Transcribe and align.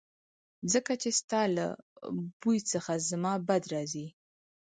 ځکه 0.73 0.91
چې 1.01 1.09
ستا 1.19 1.41
له 1.57 1.65
بوی 2.41 2.59
څخه 2.71 2.91
زما 3.09 3.33
بد 3.47 3.63
راځي 3.73 4.07